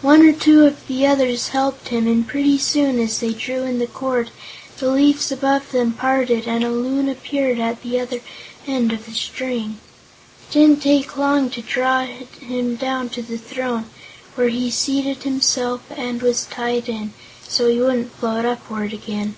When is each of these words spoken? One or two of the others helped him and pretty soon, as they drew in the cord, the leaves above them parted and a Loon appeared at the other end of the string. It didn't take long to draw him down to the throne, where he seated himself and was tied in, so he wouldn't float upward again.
One 0.00 0.22
or 0.26 0.32
two 0.32 0.64
of 0.64 0.86
the 0.86 1.06
others 1.06 1.48
helped 1.48 1.88
him 1.88 2.06
and 2.06 2.26
pretty 2.26 2.56
soon, 2.56 2.98
as 2.98 3.18
they 3.20 3.34
drew 3.34 3.64
in 3.64 3.78
the 3.78 3.86
cord, 3.86 4.30
the 4.78 4.90
leaves 4.90 5.30
above 5.30 5.70
them 5.70 5.92
parted 5.92 6.48
and 6.48 6.64
a 6.64 6.70
Loon 6.70 7.10
appeared 7.10 7.58
at 7.60 7.82
the 7.82 8.00
other 8.00 8.20
end 8.66 8.90
of 8.90 9.04
the 9.04 9.12
string. 9.12 9.78
It 10.48 10.52
didn't 10.54 10.80
take 10.82 11.18
long 11.18 11.50
to 11.50 11.60
draw 11.60 12.06
him 12.06 12.76
down 12.76 13.10
to 13.10 13.20
the 13.20 13.36
throne, 13.36 13.84
where 14.34 14.48
he 14.48 14.70
seated 14.70 15.24
himself 15.24 15.82
and 15.94 16.22
was 16.22 16.46
tied 16.46 16.88
in, 16.88 17.12
so 17.46 17.68
he 17.68 17.80
wouldn't 17.80 18.14
float 18.14 18.46
upward 18.46 18.94
again. 18.94 19.36